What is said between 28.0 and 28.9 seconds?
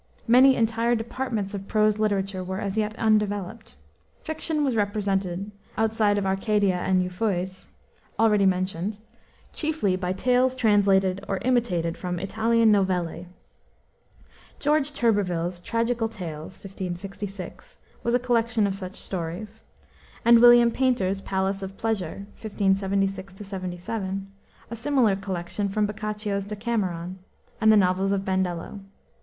of Bandello.